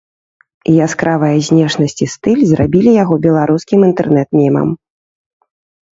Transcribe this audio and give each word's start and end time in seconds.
Яскравая 0.85 1.39
знешнасць 1.49 2.01
і 2.07 2.09
стыль 2.15 2.43
зрабілі 2.53 2.91
яго 3.03 3.15
беларускім 3.29 3.79
інтэрнэт-мемам. 3.89 4.69